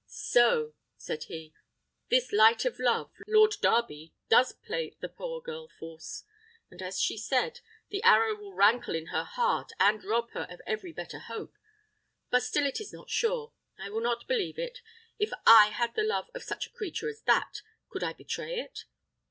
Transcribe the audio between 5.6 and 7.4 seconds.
false; and, as she